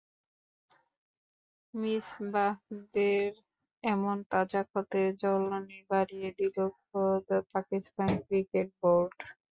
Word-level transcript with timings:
মিসবাহদের 1.73 3.31
এমন 3.83 4.17
তাজা 4.31 4.61
ক্ষতে 4.69 5.01
জ্বলুনি 5.21 5.79
বাড়িয়ে 5.91 6.29
দিল 6.39 6.57
খোদ 6.79 7.25
পাকিস্তান 7.53 8.09
ক্রিকেট 8.25 8.67
বোর্ড। 8.79 9.15